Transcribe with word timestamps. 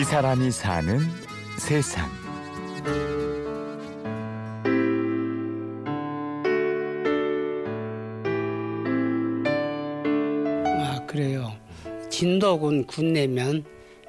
이 0.00 0.02
사람이 0.02 0.50
사는 0.50 0.98
세상. 1.58 2.08
아, 10.64 11.04
그래요. 11.06 11.54
진도군 12.08 12.86
군내면 12.86 13.62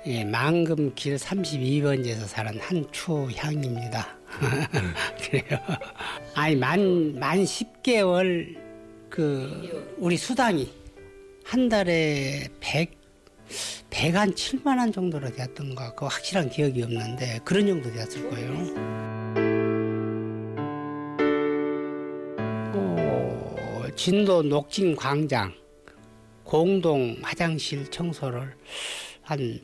예, 0.05 0.23
망금길 0.23 1.17
32번지에서 1.17 2.25
사는 2.25 2.57
한추향입니다. 2.57 4.17
그래요. 5.21 5.59
아니 6.35 6.55
만, 6.55 7.19
만 7.19 7.43
10개월 7.43 8.55
그 9.09 9.93
우리 9.97 10.15
수당이 10.15 10.71
한 11.43 11.67
달에 11.67 12.47
100 12.61 13.00
100한 13.89 14.33
7만 14.33 14.77
원 14.77 14.91
정도로 14.91 15.31
되었던가 15.31 15.95
그 15.95 16.05
확실한 16.05 16.49
기억이 16.49 16.81
없는데 16.83 17.39
그런 17.43 17.67
정도 17.67 17.91
되었을 17.91 18.29
거예요. 18.29 18.51
어, 22.73 23.85
진도 23.95 24.41
녹진 24.41 24.95
광장 24.95 25.53
공동 26.43 27.17
화장실 27.21 27.89
청소를 27.89 28.55
한 29.23 29.61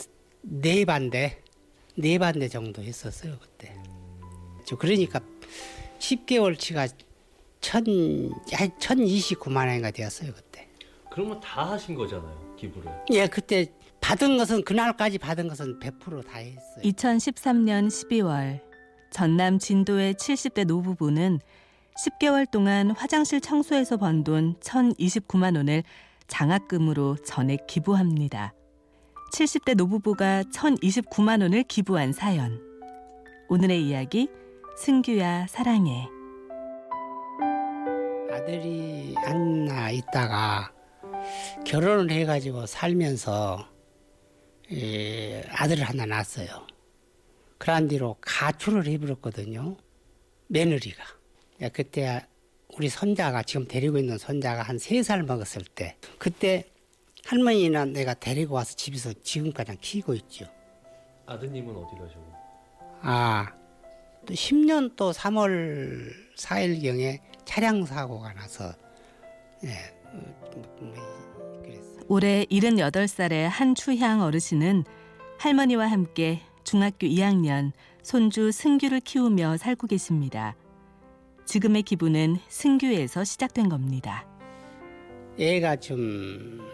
네 0.50 0.86
반대 0.86 1.42
네 1.95 2.17
반대 2.17 2.48
정도 2.48 2.81
했었어요 2.81 3.38
그때. 3.42 3.76
저 4.66 4.78
그러니까 4.78 5.20
10개월치가 6.00 6.90
천, 7.59 7.84
한 8.54 8.70
1,029만 8.70 9.67
원인가 9.67 9.92
되었어요 9.92 10.31
그때. 10.34 10.47
그러면 11.18 11.40
다 11.40 11.72
하신 11.72 11.96
거잖아요, 11.96 12.56
기부를. 12.58 12.92
예, 13.10 13.26
그때 13.26 13.66
받은 14.02 14.38
것은 14.38 14.64
그날까지 14.64 15.18
받은 15.18 15.48
것은 15.48 15.80
100%다 15.80 16.38
했어요. 16.38 16.84
2013년 16.84 17.88
12월 17.88 18.62
전남 19.09 19.58
진도의 19.58 20.14
70대 20.14 20.66
노부부는 20.66 21.40
10개월 22.06 22.48
동안 22.52 22.92
화장실 22.92 23.42
청소에서 23.42 23.98
번 23.98 24.24
돈 24.24 24.54
1,029만 24.59 25.56
원을 25.58 25.82
장학금으로 26.28 27.16
전액 27.26 27.66
기부합니다. 27.66 28.54
70대 29.34 29.74
노부부가 29.74 30.44
1,029만 30.44 31.42
원을 31.42 31.64
기부한 31.64 32.14
사연. 32.14 32.62
오늘의 33.50 33.88
이야기 33.88 34.30
승규야 34.78 35.48
사랑해. 35.48 36.09
아들이 38.31 39.16
하나 39.16 39.90
있다가 39.90 40.77
결혼을 41.66 42.12
해가지고 42.12 42.66
살면서 42.66 43.67
예, 44.72 45.44
아들을 45.50 45.84
하나 45.84 46.06
낳았어요. 46.06 46.67
그런 47.58 47.88
뒤로 47.88 48.17
가출을 48.22 48.86
해버렸거든요. 48.88 49.78
며느리가. 50.48 51.03
야, 51.62 51.70
그때 51.70 52.25
우리 52.75 52.90
손자가 52.90 53.44
지금 53.44 53.68
데리고 53.68 53.98
있는 53.98 54.18
손자가 54.18 54.62
한 54.64 54.78
세 54.78 55.02
살 55.02 55.23
먹었을 55.23 55.64
때 55.64 55.98
그때 56.20 56.66
할머니나 57.25 57.86
내가 57.86 58.14
데리고 58.14 58.56
와서 58.56 58.75
집에서 58.75 59.12
지금까지 59.23 59.78
키우고 59.78 60.14
있죠. 60.16 60.45
아드님은 61.25 61.75
어디 61.75 61.95
가셨고? 61.98 62.34
아, 63.02 63.53
또 64.25 64.34
10년 64.34 64.95
또 64.95 65.12
3월 65.12 66.12
4일경에 66.38 67.20
차량 67.45 67.86
사고가 67.86 68.34
나서 68.34 68.72
예, 69.64 69.94
어, 70.06 70.36
뭐. 70.81 71.06
올해 72.09 72.45
78살의 72.45 73.50
한추향 73.50 74.22
어르신은 74.22 74.85
할머니와 75.40 75.88
함께 75.88 76.41
중학교 76.63 77.06
2학년 77.06 77.72
손주 78.01 78.51
승규를 78.51 79.01
키우며 79.01 79.57
살고 79.57 79.88
계십니다. 79.88 80.56
지금의 81.46 81.84
기부는 81.84 82.38
승규에서 82.47 83.25
시작된 83.25 83.67
겁니다. 83.67 84.25
얘가 85.38 85.75
좀? 85.75 86.66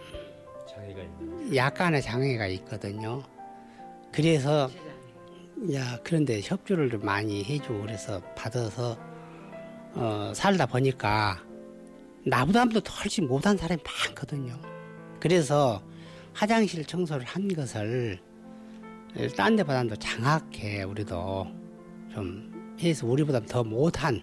약간의 1.53 2.01
장애가 2.01 2.47
있거든요. 2.47 3.23
그래서 4.11 4.69
야 5.73 5.99
그런데 6.03 6.41
협조를 6.41 6.91
좀 6.91 7.01
많이 7.03 7.43
해주고 7.43 7.81
그래서 7.81 8.22
받아서 8.35 8.97
어, 9.95 10.31
살다 10.35 10.67
보니까 10.67 11.43
나보다 12.25 12.66
도 12.66 12.79
훨씬 12.79 13.27
못한 13.27 13.57
사람이 13.57 13.81
많거든요. 13.83 14.72
그래서 15.23 15.81
화장실 16.34 16.84
청소를 16.84 17.25
한 17.25 17.47
것을 17.47 18.19
딴 19.38 19.56
데보다도 19.56 19.95
장하게 19.95 20.84
우리도 20.84 21.47
좀 22.13 22.75
해서 22.81 23.07
우리보다 23.07 23.39
더 23.39 23.63
못한 23.63 24.22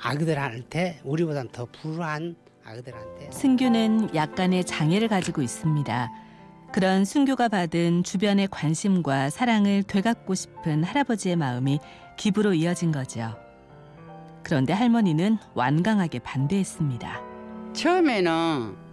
아그들한테 0.00 1.00
우리보다 1.02 1.42
더 1.50 1.66
불우한 1.66 2.36
아그들한테 2.64 3.32
승규는 3.32 4.14
약간의 4.14 4.62
장애를 4.62 5.08
가지고 5.08 5.42
있습니다. 5.42 6.12
그런 6.70 7.04
승규가 7.04 7.48
받은 7.48 8.04
주변의 8.04 8.46
관심과 8.52 9.30
사랑을 9.30 9.82
되갚고 9.82 10.32
싶은 10.36 10.84
할아버지의 10.84 11.34
마음이 11.34 11.80
기부로 12.16 12.54
이어진 12.54 12.92
거죠. 12.92 13.36
그런데 14.44 14.74
할머니는 14.74 15.38
완강하게 15.54 16.20
반대했습니다. 16.20 17.20
처음에는 17.72 18.83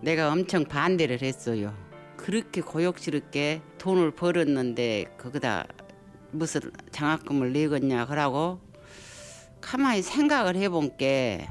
내가 0.00 0.32
엄청 0.32 0.64
반대를 0.64 1.22
했어요. 1.22 1.74
그렇게 2.16 2.60
고욕스럽게 2.60 3.62
돈을 3.78 4.10
벌었는데 4.12 5.16
거기다 5.18 5.66
무슨 6.32 6.72
장학금을 6.90 7.52
내겠냐 7.52 8.06
그러고 8.06 8.60
가만히 9.60 10.02
생각을 10.02 10.56
해본 10.56 10.96
게 10.96 11.48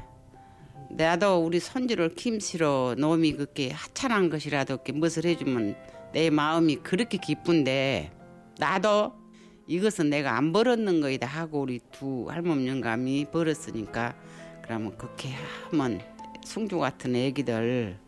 나도 0.90 1.44
우리 1.44 1.60
손주를 1.60 2.14
김씨로 2.14 2.94
놈이 2.98 3.32
그렇게 3.32 3.70
하찮은 3.70 4.30
것이라도 4.30 4.74
이렇게 4.74 4.92
무엇을 4.92 5.24
해주면 5.24 5.76
내 6.12 6.30
마음이 6.30 6.76
그렇게 6.76 7.18
기쁜데 7.18 8.12
나도 8.58 9.12
이것은 9.66 10.10
내가 10.10 10.36
안 10.36 10.52
벌었는 10.52 11.00
거이다 11.00 11.26
하고 11.26 11.62
우리 11.62 11.80
두 11.90 12.28
할머니 12.30 12.68
영감이 12.68 13.26
벌었으니까 13.32 14.14
그러면 14.62 14.96
그렇게 14.96 15.30
하면 15.70 16.00
승주 16.44 16.78
같은 16.78 17.16
애기들 17.16 17.98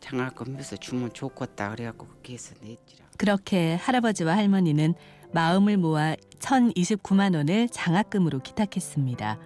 장학금 0.00 0.56
해서 0.56 0.76
주면 0.76 1.12
좋겠다 1.12 1.70
그래갖고 1.70 2.06
그렇게 2.06 2.34
해서 2.34 2.54
냈지라. 2.62 3.06
그렇게 3.16 3.74
할아버지와 3.74 4.36
할머니는 4.36 4.94
마음을 5.32 5.76
모아 5.76 6.14
1,029만 6.14 7.34
원을 7.34 7.68
장학금으로 7.68 8.40
기탁했습니다. 8.40 9.38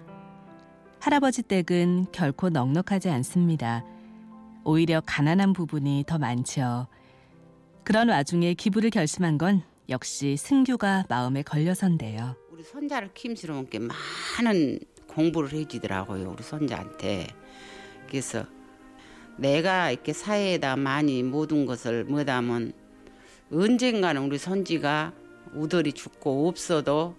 할아버지 1.00 1.42
댁은 1.42 2.06
결코 2.12 2.48
넉넉하지 2.50 3.10
않습니다. 3.10 3.84
오히려 4.64 5.00
가난한 5.04 5.52
부분이 5.52 6.04
더 6.06 6.18
많죠. 6.18 6.86
그런 7.82 8.08
와중에 8.08 8.54
기부를 8.54 8.90
결심한 8.90 9.38
건 9.38 9.62
역시 9.88 10.36
승규가 10.36 11.06
마음에 11.08 11.42
걸려선데요. 11.42 12.36
우리 12.50 12.62
손자를 12.62 13.10
김스러운 13.14 13.68
게 13.68 13.80
많은 13.80 14.78
공부를 15.08 15.52
해주더라고요 15.52 16.30
우리 16.30 16.42
손자한테. 16.44 17.26
그래서 18.08 18.44
내가 19.36 19.90
이렇게 19.90 20.12
사회에다 20.12 20.76
많이 20.76 21.22
모든 21.22 21.66
것을 21.66 22.04
뭐다면 22.04 22.72
언젠가는 23.52 24.22
우리 24.22 24.38
손지가 24.38 25.12
우덜이 25.54 25.92
죽고 25.92 26.48
없어도 26.48 27.14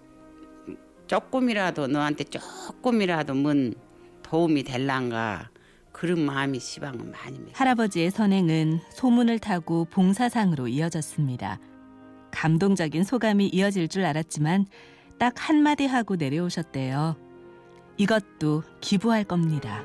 조금이라도 1.06 1.86
너한테 1.86 2.24
조금이라도 2.24 3.34
뭔 3.34 3.74
도움이 4.22 4.64
될란가 4.64 5.50
그런 5.92 6.24
마음이 6.24 6.58
시방은 6.58 7.12
많이 7.12 7.38
맺. 7.38 7.52
할아버지의 7.52 8.10
선행은 8.10 8.80
소문을 8.90 9.38
타고 9.38 9.84
봉사상으로 9.84 10.66
이어졌습니다. 10.66 11.60
감동적인 12.32 13.04
소감이 13.04 13.46
이어질 13.46 13.86
줄 13.86 14.04
알았지만 14.04 14.66
딱 15.18 15.34
한마디 15.36 15.86
하고 15.86 16.16
내려오셨대요. 16.16 17.16
이것도 17.96 18.64
기부할 18.80 19.22
겁니다. 19.22 19.84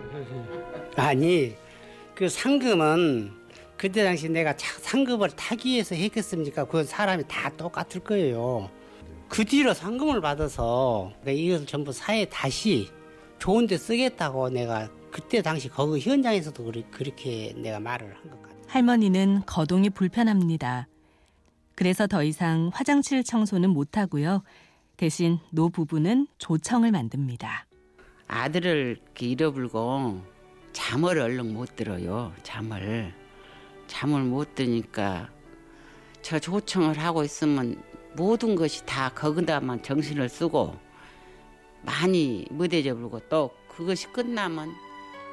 아니 0.96 1.56
그 2.20 2.28
상금은 2.28 3.32
그때 3.78 4.04
당시 4.04 4.28
내가 4.28 4.54
차- 4.58 4.78
상금을 4.82 5.30
타기 5.38 5.70
위해서 5.70 5.96
했겠습니까? 5.96 6.66
그 6.66 6.84
사람이 6.84 7.24
다 7.30 7.50
똑같을 7.56 8.02
거예요. 8.02 8.70
그 9.30 9.46
뒤로 9.46 9.74
상금을 9.74 10.20
받아서 10.20 11.14
이것을 11.26 11.66
전부 11.66 11.94
사회에 11.94 12.26
다시 12.26 12.90
좋은 13.38 13.68
데 13.68 13.78
쓰겠다고 13.78 14.50
내가 14.50 14.90
그때 15.12 15.42
당시 15.42 15.70
거기 15.70 16.02
현장에서도 16.02 16.74
그렇게 16.92 17.54
내가 17.56 17.80
말을 17.80 18.14
한 18.14 18.30
것 18.32 18.42
같아요. 18.42 18.60
할머니는 18.68 19.44
거동이 19.46 19.90
불편합니다. 19.90 20.90
그래서 21.76 22.06
더 22.06 22.22
이상 22.22 22.70
화장실 22.74 23.24
청소는 23.24 23.70
못하고요. 23.70 24.44
대신 24.98 25.40
노 25.52 25.70
부부는 25.70 26.28
조청을 26.38 26.92
만듭니다. 26.92 27.66
아들을 28.28 28.98
이렇게 29.06 29.28
잃어불고 29.28 30.39
잠을 30.74 31.20
얼른 31.20 31.54
못 31.54 31.76
들어요. 31.76 32.34
잠을 32.44 33.14
잠을 33.88 34.22
못 34.22 34.56
드니까 34.56 35.30
저 36.22 36.40
조청을 36.40 36.98
하고 37.00 37.24
있으면 37.24 37.82
모든 38.16 38.56
것이 38.56 38.86
다 38.86 39.10
거기다만 39.10 39.82
정신을 39.84 40.30
쓰고 40.30 40.78
많이 41.82 42.46
무대져 42.52 42.94
불고 42.96 43.20
또 43.30 43.52
그것이 43.68 44.08
끝나면 44.08 44.74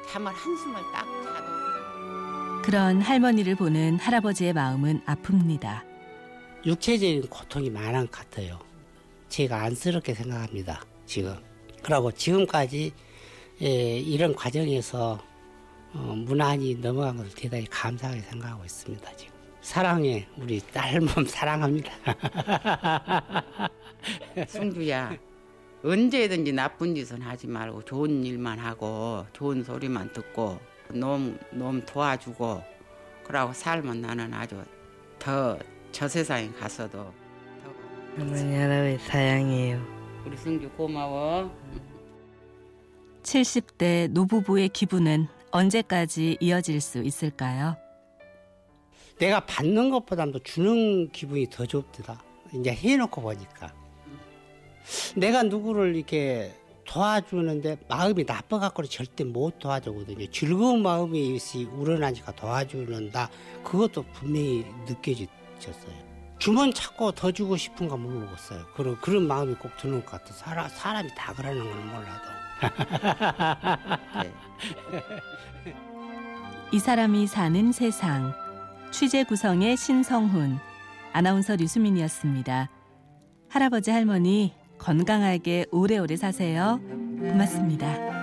참을 0.07 0.31
한숨을 0.31 0.81
딱 0.93 1.05
자도 1.23 2.61
그런 2.63 3.01
할머니를 3.01 3.55
보는 3.55 3.97
할아버지의 3.99 4.53
마음은 4.53 5.01
아픕니다. 5.05 5.83
육체적인 6.65 7.29
고통이 7.29 7.69
많은 7.69 8.01
것 8.07 8.11
같아요. 8.11 8.59
제가 9.29 9.63
안쓰럽게 9.63 10.13
생각합니다. 10.13 10.81
지금. 11.05 11.37
그리고 11.83 12.11
지금까지 12.11 12.91
예, 13.61 13.99
이런 13.99 14.35
과정에서 14.35 15.19
어, 15.93 15.97
무난히 15.97 16.75
넘어간 16.75 17.17
것을 17.17 17.31
대단히 17.35 17.65
감사하게 17.69 18.21
생각하고 18.21 18.63
있습니다. 18.65 19.15
지금. 19.15 19.33
사랑해 19.61 20.27
우리 20.37 20.59
딸몸 20.59 21.25
사랑합니다. 21.25 21.91
승주야 24.47 25.17
언제든지 25.83 26.53
나쁜 26.53 26.95
짓은 26.95 27.21
하지 27.21 27.47
말고 27.47 27.83
좋은 27.83 28.23
일만 28.23 28.59
하고 28.59 29.25
좋은 29.33 29.63
소리만 29.63 30.13
듣고 30.13 30.59
놈, 30.93 31.37
놈 31.51 31.85
도와주고 31.85 32.63
그러고 33.25 33.53
살면 33.53 34.01
나는 34.01 34.33
아주 34.33 34.63
더 35.19 35.57
저 35.97 36.07
세상에 36.07 36.51
가서도 36.51 36.91
더 36.91 37.11
할머니 38.15 38.55
할아버지 38.55 39.03
사랑해요. 39.03 39.81
우리 40.25 40.37
승주 40.37 40.69
고마워. 40.77 41.51
70대 43.27 44.09
노부부의 44.11 44.69
기부는 44.69 45.27
언제까지 45.51 46.37
이어질 46.39 46.79
수 46.79 47.03
있을까요? 47.03 47.75
내가 49.19 49.41
받는 49.45 49.89
것보다도 49.89 50.39
주는 50.39 51.11
기분이 51.11 51.49
더 51.49 51.65
좋더라. 51.65 52.21
이제 52.53 52.71
해놓고 52.71 53.21
보니까. 53.21 53.73
내가 55.15 55.43
누구를 55.43 55.95
이렇게 55.95 56.53
도와주는데 56.85 57.79
마음이 57.89 58.23
나빠갖고는 58.23 58.89
절대 58.89 59.25
못 59.25 59.59
도와주거든요. 59.59 60.31
즐거운 60.31 60.81
마음이 60.81 61.35
있이 61.35 61.65
우러나니까 61.65 62.31
도와주는다. 62.33 63.29
그것도 63.63 64.03
분명히 64.13 64.65
느껴졌어요. 64.87 66.07
주면 66.39 66.73
찾고 66.73 67.11
더 67.11 67.31
주고 67.31 67.57
싶은 67.57 67.89
거 67.89 67.97
모르겠어요. 67.97 68.67
그런, 68.75 68.95
그런 69.01 69.27
마음이 69.27 69.55
꼭 69.55 69.75
드는 69.75 70.05
것 70.05 70.11
같아. 70.11 70.31
사람, 70.33 70.69
사람이 70.69 71.09
다 71.15 71.33
그러는 71.33 71.59
건 71.59 71.87
몰라도. 71.87 72.36
네. 74.23 74.31
이 76.71 76.79
사람이 76.79 77.27
사는 77.27 77.71
세상 77.71 78.33
취재 78.91 79.23
구성의 79.23 79.77
신성훈 79.77 80.59
아나운서 81.13 81.55
류수민이었습니다. 81.55 82.69
할아버지 83.49 83.91
할머니 83.91 84.53
건강하게 84.77 85.65
오래오래 85.71 86.15
사세요. 86.15 86.79
고맙습니다. 87.19 88.16